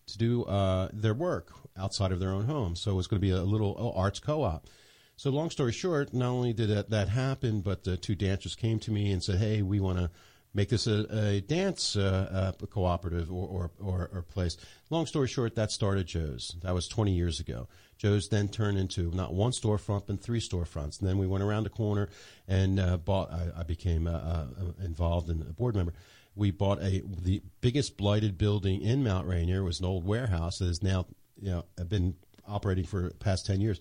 [0.08, 2.76] to do uh, their work outside of their own home.
[2.76, 4.68] So it was going to be a little arts co-op.
[5.16, 8.80] So long story short, not only did that, that happen, but the two dancers came
[8.80, 10.10] to me and said, "Hey, we want to."
[10.54, 14.58] Make this a, a dance uh, uh, cooperative or, or, or, or, place.
[14.90, 16.56] Long story short, that started Joe's.
[16.62, 17.68] That was 20 years ago.
[17.98, 21.00] Joe's then turned into not one storefront, but three storefronts.
[21.00, 22.10] And then we went around the corner
[22.48, 23.32] and uh, bought.
[23.32, 24.46] I, I became uh, uh,
[24.84, 25.94] involved in a board member.
[26.36, 29.64] We bought a the biggest blighted building in Mount Rainier.
[29.64, 31.06] Was an old warehouse that has now
[31.42, 32.16] you know been
[32.48, 33.80] operating for past 10 years.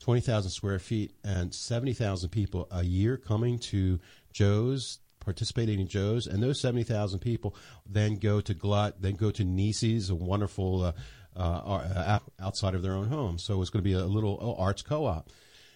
[0.00, 4.00] 20,000 square feet and 70,000 people a year coming to
[4.32, 7.54] Joe's participating in Joe's, and those 70,000 people
[7.86, 10.92] then go to Glut, then go to Nisi's, a wonderful uh,
[11.36, 13.38] uh, uh outside of their own home.
[13.38, 15.30] So it's going to be a little oh, arts co-op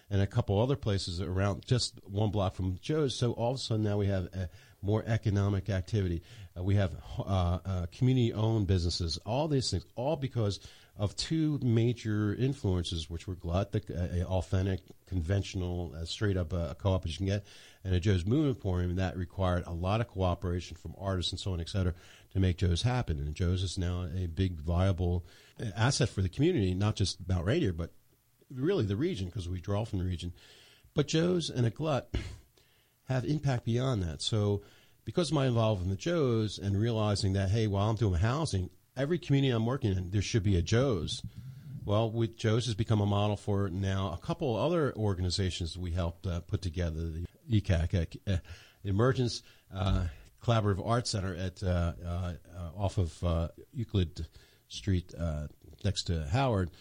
[0.09, 3.15] and a couple other places around just one block from Joe's.
[3.15, 4.27] So all of a sudden now we have
[4.85, 6.21] more economic activity.
[6.57, 9.17] Uh, we have uh, uh, community-owned businesses.
[9.25, 10.59] All these things, all because
[10.97, 16.73] of two major influences, which were Glut, the uh, authentic, conventional, uh, straight up uh,
[16.75, 17.45] co-op as you can get,
[17.83, 21.51] and a Joe's Movement Emporium, that required a lot of cooperation from artists and so
[21.51, 21.93] on, et cetera,
[22.31, 23.19] to make Joe's happen.
[23.19, 25.25] And Joe's is now a big, viable
[25.75, 27.91] asset for the community, not just about Rainier, but
[28.49, 30.31] really the region, because we draw from the region.
[30.93, 32.15] But Joe's and a Glut
[33.09, 34.21] have impact beyond that.
[34.21, 34.61] So,
[35.03, 39.19] because of my involvement with Joe's and realizing that, hey, while I'm doing housing, every
[39.19, 41.21] community I'm working in, there should be a Joe's.
[41.85, 46.25] Well, with Joe's has become a model for now a couple other organizations we helped
[46.25, 47.11] uh, put together.
[47.11, 48.37] The ECAC, uh,
[48.83, 50.05] Emergence uh,
[50.43, 52.33] Collaborative Arts Center at uh, uh,
[52.75, 54.27] off of Euclid
[54.67, 55.13] Street
[55.83, 56.71] next to Howard.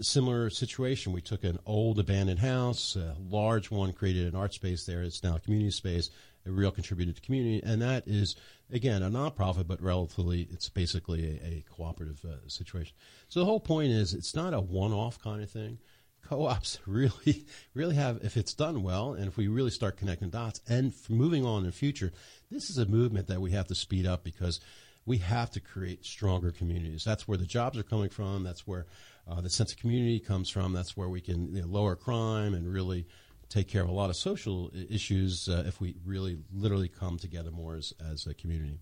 [0.00, 1.12] Similar situation.
[1.12, 5.02] We took an old abandoned house, a large one, created an art space there.
[5.02, 6.10] It's now a community space,
[6.46, 8.34] a real contributor to community, and that is
[8.72, 12.94] again a nonprofit, but relatively, it's basically a, a cooperative uh, situation.
[13.28, 15.78] So the whole point is, it's not a one-off kind of thing.
[16.22, 20.60] Co-ops really really have if it's done well and if we really start connecting dots
[20.68, 22.12] and moving on in the future
[22.50, 24.60] this is a movement that we have to speed up because
[25.06, 27.04] we have to create stronger communities.
[27.04, 28.44] That's where the jobs are coming from.
[28.44, 28.86] That's where
[29.28, 30.72] uh, the sense of community comes from.
[30.72, 33.06] That's where we can you know, lower crime and really
[33.50, 37.50] take care of a lot of social issues uh, if we really literally come together
[37.50, 38.78] more as, as a community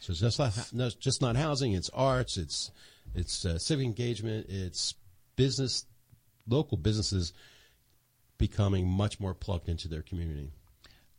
[0.00, 0.38] so it's just
[0.72, 2.70] not, just not housing it's arts it's
[3.14, 4.94] it's uh, civic engagement it's
[5.36, 5.84] business
[6.48, 7.32] local businesses
[8.38, 10.50] becoming much more plugged into their community.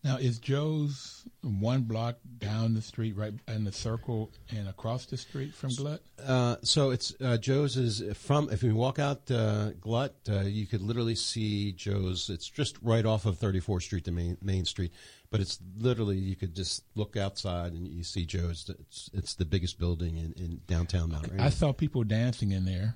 [0.03, 5.17] Now, is Joe's one block down the street, right in the circle, and across the
[5.17, 6.01] street from Glut?
[6.23, 8.49] Uh, so it's uh, Joe's is from.
[8.49, 12.29] If you walk out uh, Glut, uh, you could literally see Joe's.
[12.29, 14.93] It's just right off of 34th Street, the main main street.
[15.29, 18.69] But it's literally you could just look outside and you see Joe's.
[18.79, 21.45] It's it's the biggest building in, in downtown Mount Rainier.
[21.45, 22.95] I saw people dancing in there,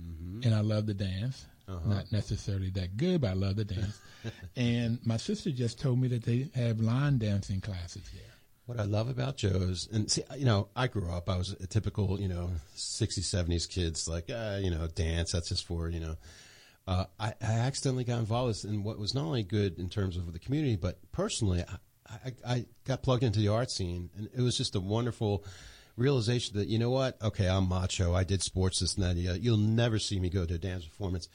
[0.00, 0.40] mm-hmm.
[0.44, 1.46] and I love the dance.
[1.68, 1.94] Uh-huh.
[1.94, 4.00] Not necessarily that good, but I love the dance.
[4.56, 8.22] and my sister just told me that they have line dancing classes there.
[8.64, 11.66] What I love about Joe's, and see, you know, I grew up, I was a
[11.66, 16.00] typical, you know, 60s, 70s kids, like, uh, you know, dance, that's just for, you
[16.00, 16.16] know.
[16.86, 20.32] Uh, I, I, accidentally got involved in what was not only good in terms of
[20.32, 24.40] the community, but personally, I, I, I got plugged into the art scene, and it
[24.40, 25.44] was just a wonderful
[25.96, 29.56] realization that, you know what, okay, I'm macho, I did sports, this and that, you'll
[29.58, 31.28] never see me go to a dance performance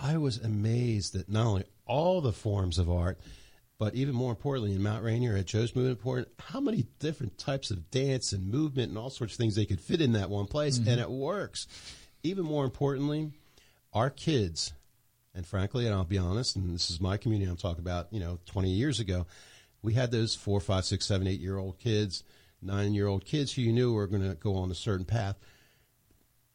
[0.00, 3.18] I was amazed that not only all the forms of art,
[3.78, 7.90] but even more importantly, in Mount Rainier at Joe's Movement how many different types of
[7.90, 10.78] dance and movement and all sorts of things they could fit in that one place,
[10.78, 10.88] mm-hmm.
[10.88, 11.66] and it works.
[12.22, 13.30] Even more importantly,
[13.92, 14.72] our kids,
[15.34, 18.20] and frankly, and I'll be honest, and this is my community I'm talking about, you
[18.20, 19.26] know, 20 years ago,
[19.82, 22.24] we had those four, five, six, seven, eight year old kids,
[22.60, 25.36] nine year old kids who you knew were going to go on a certain path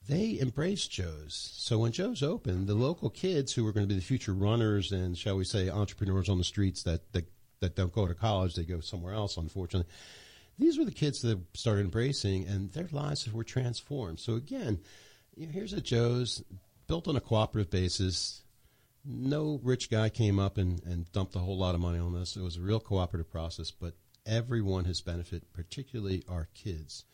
[0.07, 1.51] they embraced Joe's.
[1.55, 4.91] So when Joe's opened, the local kids who were going to be the future runners
[4.91, 7.25] and, shall we say, entrepreneurs on the streets that, that,
[7.61, 9.91] that don't go to college, they go somewhere else, unfortunately.
[10.59, 14.19] These were the kids that started embracing, and their lives were transformed.
[14.19, 14.79] So again,
[15.35, 16.43] you know, here's a Joe's
[16.87, 18.43] built on a cooperative basis.
[19.05, 22.35] No rich guy came up and, and dumped a whole lot of money on this.
[22.35, 23.93] It was a real cooperative process, but
[24.25, 27.05] everyone has benefited, particularly our kids.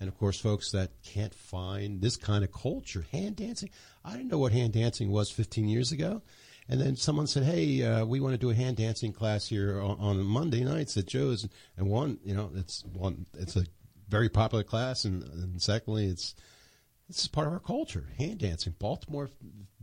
[0.00, 3.68] And of course, folks that can't find this kind of culture, hand dancing.
[4.02, 6.22] I didn't know what hand dancing was 15 years ago.
[6.68, 9.80] And then someone said, "Hey, uh, we want to do a hand dancing class here
[9.80, 13.66] on, on Monday nights at Joe's." And one, you know, it's one, it's a
[14.08, 16.34] very popular class, and, and secondly, it's
[17.08, 18.06] this is part of our culture.
[18.18, 19.30] Hand dancing, Baltimore,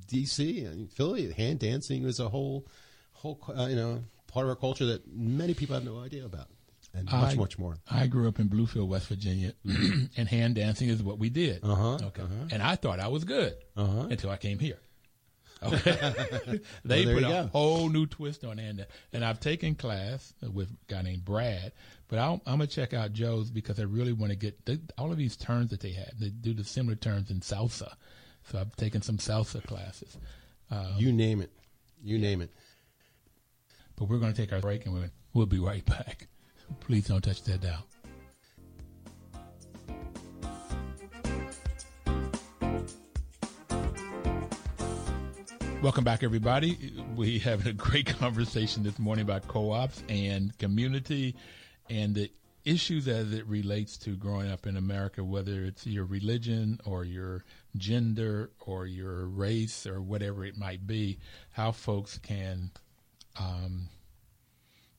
[0.08, 1.32] D.C., and Philly.
[1.34, 2.65] Hand dancing is a whole,
[3.12, 6.47] whole, uh, you know, part of our culture that many people have no idea about
[6.97, 7.77] and much, I, much more.
[7.89, 11.63] I grew up in Bluefield, West Virginia, and hand dancing is what we did.
[11.63, 12.21] Uh-huh, Okay.
[12.21, 12.47] uh-huh.
[12.51, 14.07] And I thought I was good Uh-huh.
[14.10, 14.79] until I came here.
[15.63, 16.60] Okay.
[16.86, 17.49] they there put a go.
[17.51, 18.86] whole new twist on hand.
[19.12, 21.71] And I've taken class with a guy named Brad,
[22.10, 24.79] but I'll, I'm going to check out Joe's because I really want to get the,
[24.99, 26.12] all of these turns that they have.
[26.19, 27.91] They do the similar turns in salsa.
[28.51, 30.15] So I've taken some salsa classes.
[30.69, 31.51] Uh, You name it.
[32.03, 32.51] You name it.
[33.95, 36.27] but we're going to take our break and we'll, we'll be right back.
[36.80, 37.86] Please don't touch that dial.
[45.82, 46.93] Welcome back, everybody.
[47.15, 51.36] We having a great conversation this morning about co-ops and community
[51.89, 52.32] and the
[52.65, 57.45] issues as it relates to growing up in America, whether it's your religion or your
[57.77, 61.19] gender or your race or whatever it might be,
[61.51, 62.71] how folks can
[63.39, 63.88] um,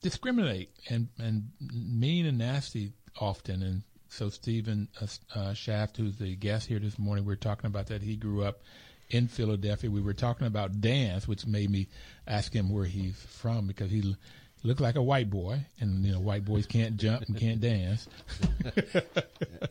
[0.01, 3.61] discriminate and and mean and nasty often.
[3.63, 7.67] And so Stephen uh, uh, Schaff, who's the guest here this morning, we are talking
[7.67, 8.01] about that.
[8.01, 8.61] He grew up
[9.09, 9.89] in Philadelphia.
[9.89, 11.87] We were talking about dance, which made me
[12.27, 14.15] ask him where he's from because he
[14.63, 18.07] looked like a white boy, and you know white boys can't jump and can't dance.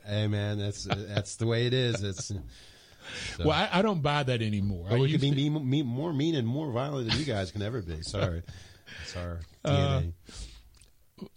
[0.06, 2.02] Hey man, that's that's the way it is.
[2.02, 2.40] It's so.
[3.40, 4.86] Well, I, I don't buy that anymore.
[4.86, 7.50] I But we could be to- mean, more mean and more violent than you guys
[7.50, 8.00] can ever be.
[8.02, 8.42] Sorry,
[9.02, 10.12] it's our DNA.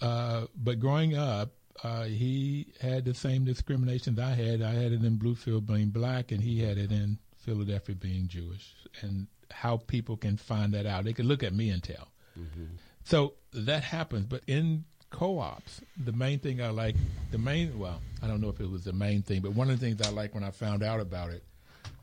[0.02, 1.52] uh, but growing up,
[1.84, 4.62] uh, he had the same discriminations I had.
[4.62, 8.74] I had it in Bluefield being black, and he had it in Philadelphia being Jewish.
[9.02, 12.08] And how people can find that out, they can look at me and tell.
[13.04, 14.26] So that happens.
[14.28, 16.96] But in co-ops, the main thing I like,
[17.32, 19.80] the main, well, I don't know if it was the main thing, but one of
[19.80, 21.44] the things I like when I found out about it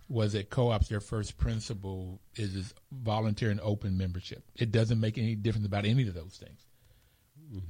[0.09, 4.43] was that co-ops, their first principle is, is volunteer and open membership.
[4.57, 6.67] It doesn't make any difference about any of those things.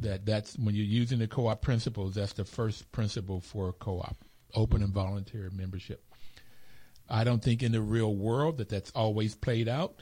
[0.01, 4.17] That that's when you're using the co-op principles that's the first principle for a co-op
[4.55, 6.03] open and volunteer membership.
[7.09, 10.01] I don't think in the real world that that's always played out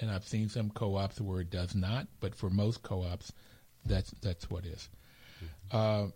[0.00, 3.32] and i've seen some co-ops where it does not but for most co-ops
[3.84, 4.88] that's that's what is.
[5.70, 6.06] Uh,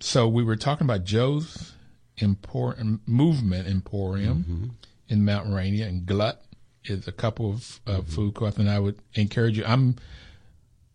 [0.00, 1.72] so we were talking about joe's
[2.20, 4.76] Empor- movement emporium
[5.08, 6.42] in mount rainier and glut
[6.84, 9.96] is a couple of uh, food co-ops and i would encourage you i'm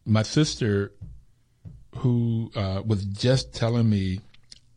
[0.06, 0.92] my sister,
[1.98, 4.20] who uh, was just telling me,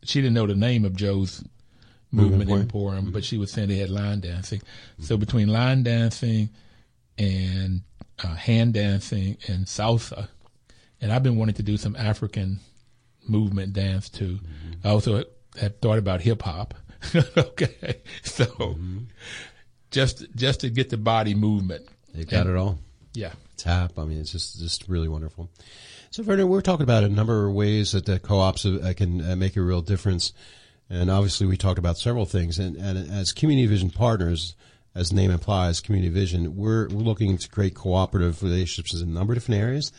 [0.03, 1.43] she didn't know the name of Joe's
[2.11, 2.61] movement Emporium.
[2.61, 4.61] emporium, but she was saying they had line dancing.
[4.99, 6.49] So between line dancing
[7.17, 7.81] and
[8.23, 10.29] uh, hand dancing and salsa,
[11.01, 12.59] and I've been wanting to do some African
[13.27, 14.39] movement dance too.
[14.83, 15.25] I also
[15.59, 16.73] have thought about hip hop.
[17.37, 18.75] okay, so
[19.91, 21.87] just just to get the body movement.
[22.29, 22.79] Got it all.
[23.13, 23.33] Yeah.
[23.57, 23.97] Tap.
[23.97, 25.49] I mean, it's just just really wonderful.
[26.09, 29.35] So, Vernon, we're talking about a number of ways that the co-ops uh, can uh,
[29.35, 30.33] make a real difference,
[30.89, 32.59] and obviously, we talked about several things.
[32.59, 34.55] And, and as community vision partners,
[34.95, 39.11] as the name implies, community vision, we're we're looking to create cooperative relationships in a
[39.11, 39.91] number of different areas.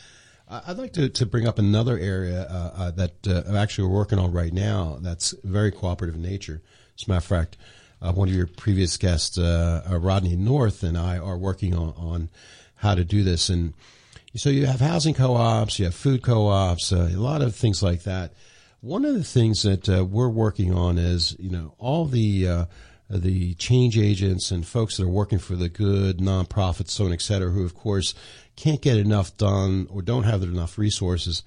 [0.51, 4.33] I'd like to, to bring up another area uh, uh, that uh, actually working on
[4.33, 6.63] right now that's very cooperative in nature.
[6.99, 7.57] As a matter of fact,
[8.01, 11.93] uh, one of your previous guests, uh, uh, Rodney North, and I are working on,
[11.97, 12.29] on
[12.77, 13.51] how to do this.
[13.51, 13.75] And
[14.37, 18.05] so you have housing co-ops, you have food co-ops, uh, a lot of things like
[18.05, 18.33] that.
[18.81, 22.67] One of the things that we're working on is, you know, all the
[23.11, 27.23] the change agents and folks that are working for the good nonprofits, so on, et
[27.23, 28.15] cetera, who of course
[28.59, 31.43] can't get enough done or don't have enough resources.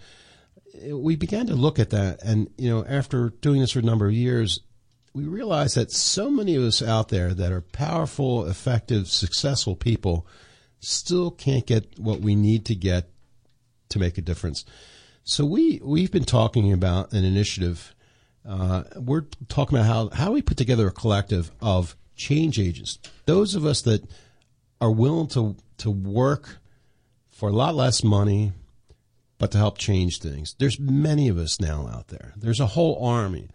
[0.89, 4.07] We began to look at that, and you know, after doing this for a number
[4.07, 4.61] of years,
[5.13, 10.25] we realized that so many of us out there that are powerful, effective, successful people
[10.79, 13.09] still can't get what we need to get
[13.89, 14.65] to make a difference.
[15.23, 17.93] So we we've been talking about an initiative
[18.43, 23.57] Uh, we're talking about how how we put together a collective of change agents, those
[23.57, 24.01] of us that
[24.79, 26.60] are willing to to work
[27.41, 28.51] for a lot less money,
[29.39, 30.55] but to help change things.
[30.59, 32.33] There's many of us now out there.
[32.37, 33.49] There's a whole army,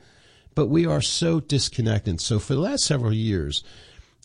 [0.57, 2.21] but we are so disconnected.
[2.21, 3.63] So for the last several years,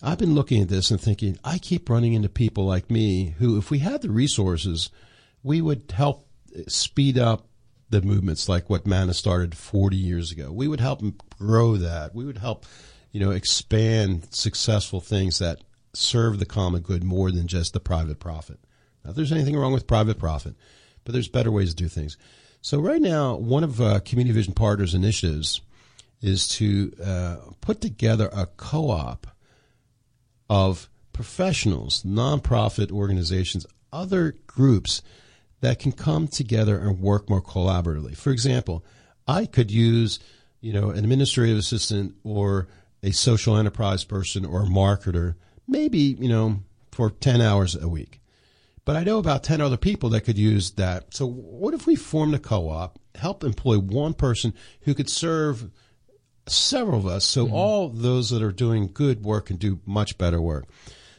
[0.01, 3.59] I've been looking at this and thinking, I keep running into people like me who,
[3.59, 4.89] if we had the resources,
[5.43, 6.27] we would help
[6.67, 7.45] speed up
[7.91, 10.51] the movements like what Manna started 40 years ago.
[10.51, 11.03] We would help
[11.37, 12.15] grow that.
[12.15, 12.65] We would help,
[13.11, 15.59] you know, expand successful things that
[15.93, 18.57] serve the common good more than just the private profit.
[19.03, 20.55] Not there's anything wrong with private profit,
[21.03, 22.17] but there's better ways to do things.
[22.61, 25.61] So right now, one of uh, Community Vision Partners' initiatives
[26.21, 29.27] is to uh, put together a co-op
[30.49, 35.01] of professionals, nonprofit organizations, other groups
[35.61, 38.15] that can come together and work more collaboratively.
[38.15, 38.83] For example,
[39.27, 40.19] I could use,
[40.59, 42.67] you know, an administrative assistant or
[43.03, 45.35] a social enterprise person or a marketer,
[45.67, 48.20] maybe, you know, for 10 hours a week.
[48.83, 51.13] But I know about 10 other people that could use that.
[51.13, 55.69] So what if we formed a co-op, help employ one person who could serve
[56.47, 57.23] several of us.
[57.25, 57.53] So mm-hmm.
[57.53, 60.65] all those that are doing good work can do much better work.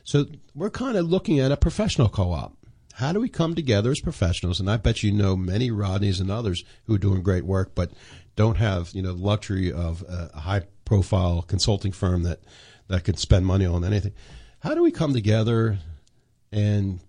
[0.04, 2.56] So we're kind of looking at a professional co-op.
[2.94, 4.60] How do we come together as professionals?
[4.60, 7.92] And I bet you know many Rodneys and others who are doing great work, but
[8.36, 12.40] don't have you know the luxury of a high-profile consulting firm that
[12.88, 14.12] that could spend money on anything.
[14.60, 15.78] How do we come together
[16.50, 17.00] and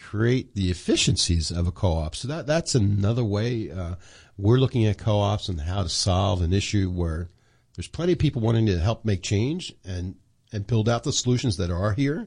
[0.00, 2.16] create the efficiencies of a co-op?
[2.16, 3.70] So that that's another way.
[3.70, 3.96] Uh,
[4.36, 7.28] we're looking at co-ops and how to solve an issue where
[7.76, 10.16] there's plenty of people wanting to help make change and
[10.52, 12.26] and build out the solutions that are here.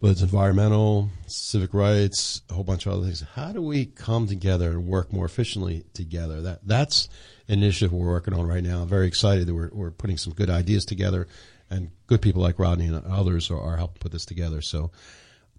[0.00, 3.24] But it's environmental, civic rights, a whole bunch of other things.
[3.34, 6.42] How do we come together and work more efficiently together?
[6.42, 7.08] That that's
[7.46, 8.82] an initiative we're working on right now.
[8.82, 11.28] I'm very excited that we're we're putting some good ideas together,
[11.70, 14.60] and good people like Rodney and others are, are helping put this together.
[14.60, 14.90] So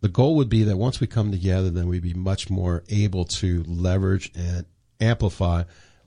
[0.04, 3.24] the goal would be that once we come together, then we'd be much more able
[3.24, 4.66] to leverage and
[5.00, 5.64] amplify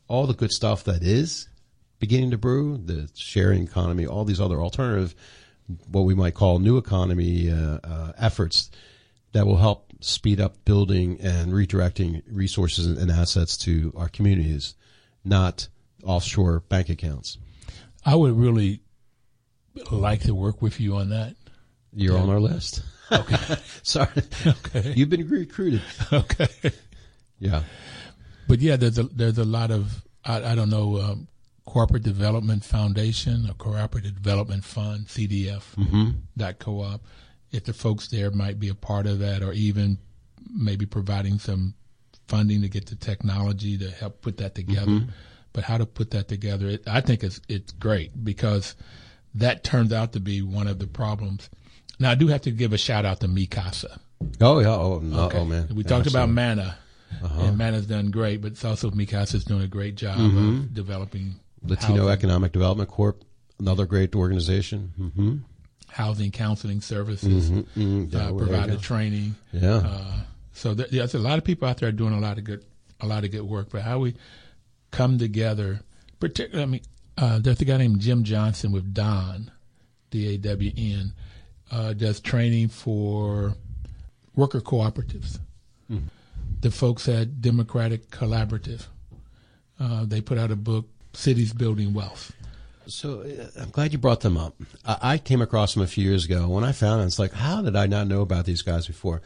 [0.06, 1.48] all the good stuff that is
[1.98, 5.14] beginning to brew, the sharing economy, all these other alternative,
[5.90, 8.70] what we might call new economy uh, uh, efforts
[9.32, 14.74] that will help speed up building and redirecting resources and assets to our communities,
[15.24, 15.68] not
[16.04, 17.38] offshore bank accounts.
[18.04, 18.82] I would really
[19.90, 21.34] like to work with you on that.
[21.94, 22.22] You're yeah.
[22.22, 22.82] on our list.
[23.12, 23.56] Okay.
[23.82, 24.22] Sorry.
[24.46, 24.94] Okay.
[24.96, 25.82] You've been recruited.
[26.12, 26.48] Okay.
[27.38, 27.62] Yeah.
[28.48, 31.28] But yeah, there's a there's a lot of I, I don't know um,
[31.64, 36.10] corporate development foundation or cooperative development fund CDF mm-hmm.
[36.36, 37.02] dot co-op.
[37.50, 39.98] If the folks there might be a part of that, or even
[40.48, 41.74] maybe providing some
[42.28, 44.86] funding to get the technology to help put that together.
[44.86, 45.10] Mm-hmm.
[45.52, 48.74] But how to put that together, it, I think it's it's great because
[49.36, 51.48] that turned out to be one of the problems.
[51.98, 54.00] Now I do have to give a shout out to Mi Casa.
[54.40, 55.38] Oh yeah, oh, no, okay.
[55.38, 55.68] oh man.
[55.74, 56.76] We talked about Manna
[57.22, 57.42] uh-huh.
[57.42, 60.48] And Manna's done great, but it's also Mi Casa's doing a great job mm-hmm.
[60.48, 62.08] of developing Latino housing.
[62.08, 63.22] Economic Development Corp,
[63.58, 64.92] another great organization.
[64.98, 65.36] Mm-hmm.
[65.88, 67.80] Housing counseling services, mm-hmm.
[67.80, 68.16] mm-hmm.
[68.16, 69.34] uh, provided training.
[69.52, 69.76] Yeah.
[69.76, 70.20] Uh,
[70.52, 72.64] so th- there's a lot of people out there doing a lot of good,
[73.00, 73.68] a lot of good work.
[73.70, 74.16] But how we
[74.90, 75.80] come together,
[76.20, 76.82] particularly, I mean,
[77.16, 79.50] uh, there's a guy named Jim Johnson with Dawn,
[80.10, 81.12] D A W N,
[81.70, 83.54] uh, does training for
[84.34, 85.38] worker cooperatives.
[85.90, 86.08] Mm-hmm
[86.60, 88.86] the folks at Democracy Collaborative.
[89.78, 92.32] Uh, they put out a book, Cities Building Wealth.
[92.86, 94.54] So uh, I'm glad you brought them up.
[94.84, 96.48] I, I, came across them a few years ago.
[96.48, 99.22] When I found them, it's like, how did I not know about these guys before?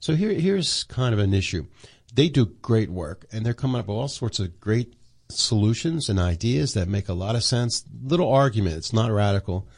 [0.00, 1.66] So here, here's kind of an issue.
[2.12, 4.94] They do great work, and they're coming up with all sorts of great
[5.28, 7.84] solutions and ideas that make a lot of sense.
[8.02, 8.76] Little argument.
[8.76, 9.68] It's not radical.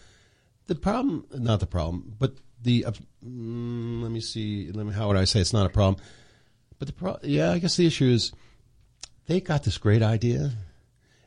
[0.66, 2.92] The problem, not the problem, but the, uh,
[3.24, 6.02] mm, let me see, let me, how would I say it's not a problem?
[6.78, 8.32] But the pro- yeah, I guess the issue is
[9.26, 10.52] they got this great idea,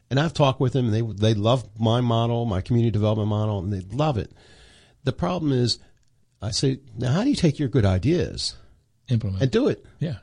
[0.09, 3.59] and I've talked with them, and they they love my model, my community development model,
[3.59, 4.31] and they love it.
[5.03, 5.79] The problem is,
[6.41, 8.55] I say, now how do you take your good ideas,
[9.09, 9.85] implement, and do it?
[9.99, 10.17] Yeah,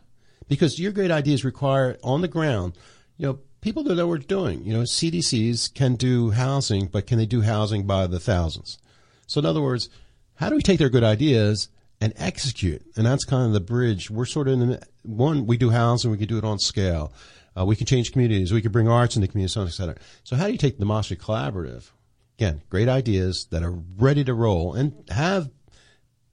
[0.49, 2.79] because your great ideas require on the ground,
[3.17, 4.65] you know, people don't know what they're doing.
[4.65, 8.79] You know, CDCs can do housing, but can they do housing by the thousands?
[9.27, 9.89] So in other words,
[10.37, 11.69] how do we take their good ideas
[12.01, 12.83] and execute.
[12.97, 14.11] And that's kind of the bridge.
[14.11, 17.13] We're sort of in the, one, we do housing, we can do it on scale.
[17.59, 18.53] Uh, we can change communities.
[18.53, 19.97] We can bring arts into communities, et cetera.
[20.23, 21.91] So how do you take the Democracy Collaborative?
[22.39, 25.51] Again, great ideas that are ready to roll and have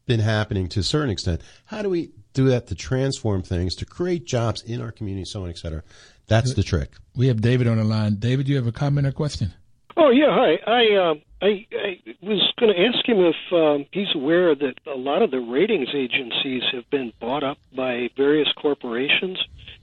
[0.06, 1.42] been happening to a certain extent.
[1.66, 5.44] How do we do that to transform things, to create jobs in our community, so
[5.44, 5.82] on, et cetera.
[6.28, 6.92] That's the trick.
[7.16, 8.16] We have David on the line.
[8.16, 9.54] David, you have a comment or question?
[9.98, 10.60] Oh yeah, hi.
[10.68, 14.98] I uh, I, I was going to ask him if um, he's aware that a
[14.98, 19.38] lot of the ratings agencies have been bought up by various corporations,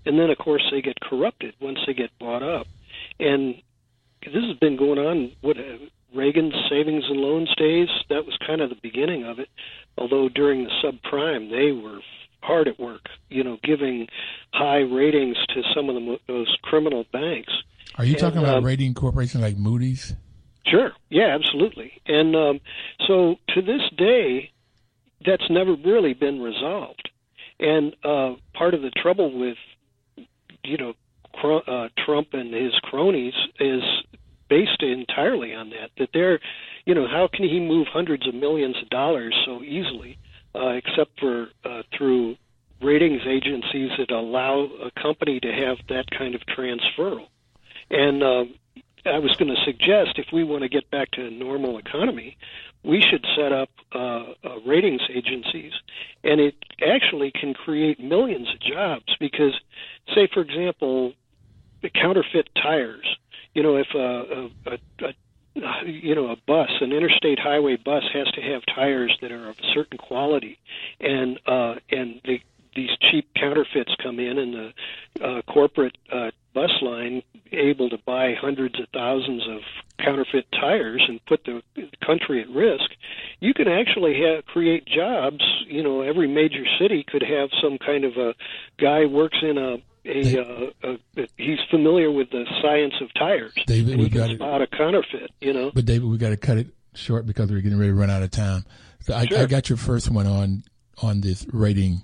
[0.05, 2.67] and then of course they get corrupted once they get bought up.
[3.19, 3.55] And
[4.25, 5.33] this has been going on.
[5.41, 5.79] What uh,
[6.15, 7.89] Reagan's savings and loans days?
[8.11, 9.49] That was kind of the beginning of it.
[9.97, 12.01] Although during the subprime, they were
[12.43, 14.09] hard at work, you know, giving
[14.53, 17.53] high ratings to some of the most criminal banks.
[17.97, 20.15] Are you And, talking about um, rating corporations like Moody's?
[20.67, 20.93] Sure.
[21.11, 21.93] Yeah, absolutely.
[22.07, 22.61] And um,
[23.07, 24.51] so to this day,
[25.25, 27.11] that's never really been resolved.
[27.59, 29.57] And uh, part of the trouble with,
[30.65, 30.95] you know,
[31.35, 33.83] Cro- uh, Trump and his cronies is
[34.49, 35.91] based entirely on that.
[35.99, 36.41] That they're,
[36.85, 40.19] you know, how can he move hundreds of millions of dollars so easily,
[40.55, 42.37] uh, except for uh, through
[42.81, 47.27] ratings agencies that allow a company to have that kind of transferal.
[47.91, 48.55] And um,
[49.05, 52.37] I was going to suggest if we want to get back to a normal economy,
[52.85, 53.99] we should set up uh,
[54.45, 55.73] uh, ratings agencies,
[56.25, 59.17] and it actually can create millions of jobs.
[59.21, 59.55] Because,
[60.15, 61.13] say, for example,
[61.83, 63.07] the counterfeit tires.
[63.55, 64.75] You know, if a, a,
[65.07, 65.15] a
[65.55, 69.59] you know a bus, an interstate highway bus, has to have tires that are of
[69.59, 70.59] a certain quality,
[71.01, 72.41] and uh, and the
[72.75, 77.23] these cheap counterfeits come in, and the uh, corporate uh, bus line
[77.53, 79.61] able to buy hundreds of thousands of
[80.03, 81.63] counterfeit tires and put the
[82.05, 82.91] country at risk.
[83.41, 85.45] You can actually have, create jobs.
[85.67, 88.35] You know, every major city could have some kind of a
[88.81, 90.41] guy works in a a,
[90.83, 93.53] uh, a he's familiar with the science of tires.
[93.67, 94.37] David, we got it.
[94.37, 95.31] spot a counterfeit.
[95.41, 95.71] You know.
[95.73, 98.23] But David, we got to cut it short because we're getting ready to run out
[98.23, 98.65] of time.
[99.01, 100.65] So I, I got your first one on
[101.03, 102.03] on this rating,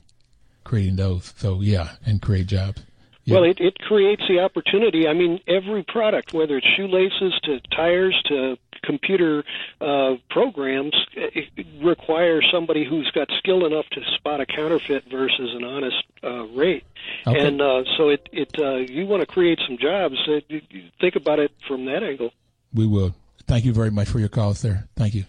[0.64, 1.32] creating those.
[1.36, 2.82] So yeah, and create jobs.
[3.24, 3.34] Yeah.
[3.34, 5.06] Well, it, it creates the opportunity.
[5.06, 9.44] I mean, every product, whether it's shoelaces to tires to computer
[9.82, 10.94] uh, programs,
[11.82, 16.84] requires somebody who's got skill enough to spot a counterfeit versus an honest uh, rate.
[17.26, 17.46] Okay.
[17.46, 20.16] And uh, so, it, it uh, you want to create some jobs.
[20.28, 22.30] Uh, you, you think about it from that angle.
[22.72, 23.14] we will.
[23.46, 24.84] Thank you very much for your call, sir.
[24.94, 25.24] Thank you.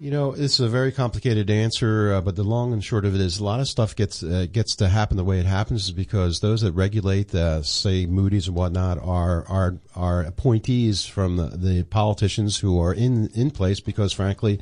[0.00, 3.20] You know, it's a very complicated answer, uh, but the long and short of it
[3.20, 5.92] is a lot of stuff gets uh, gets to happen the way it happens is
[5.92, 11.56] because those that regulate, uh, say Moody's and whatnot, are are are appointees from the,
[11.56, 14.58] the politicians who are in in place because, frankly,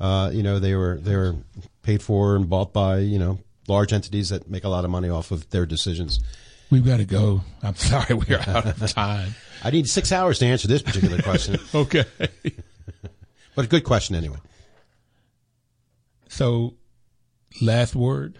[0.00, 1.36] uh, you know they were they were
[1.82, 5.08] paid for and bought by you know large entities that make a lot of money
[5.08, 6.20] off of their decisions.
[6.70, 7.42] We've got to go.
[7.62, 9.34] I'm sorry, we're out of time.
[9.62, 12.04] I need six hours to answer this particular question, Okay.
[13.54, 14.38] but a good question anyway.
[16.28, 16.74] So,
[17.60, 18.38] last word.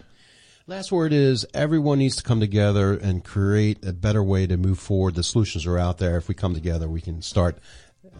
[0.67, 4.77] Last word is everyone needs to come together and create a better way to move
[4.77, 5.15] forward.
[5.15, 6.15] The solutions are out there.
[6.17, 7.57] If we come together, we can start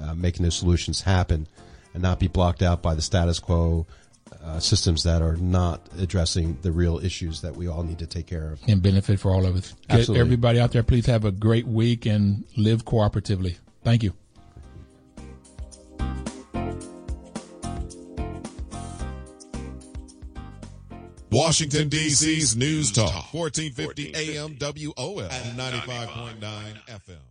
[0.01, 1.47] uh, making those solutions happen
[1.93, 3.86] and not be blocked out by the status quo
[4.43, 8.27] uh, systems that are not addressing the real issues that we all need to take
[8.27, 8.59] care of.
[8.67, 9.73] and benefit for all of us.
[9.88, 10.21] Get Absolutely.
[10.21, 13.57] Everybody out there, please have a great week and live cooperatively.
[13.84, 14.13] Thank you.
[21.32, 26.39] Washington, D.C.'s News Talk, 1450 AM WOL and 95.9
[26.88, 27.28] FM.